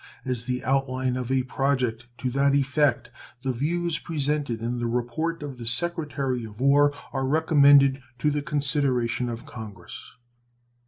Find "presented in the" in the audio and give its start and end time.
3.99-4.87